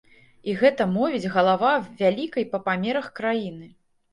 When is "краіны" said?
3.21-3.71